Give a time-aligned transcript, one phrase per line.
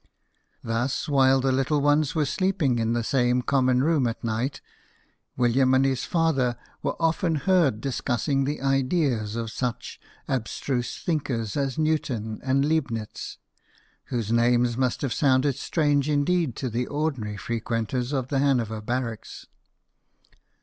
[0.63, 4.59] Thus, while the little ones were sleeping in the same common room at night,
[5.37, 11.77] William and his father were often heard discussing the ideas of such abstruse thinkers as
[11.77, 13.37] Newton and Leibnitz,
[14.05, 19.45] whose names must have sounded strange indeed to the ordinary frequenters of the Hanover barracks.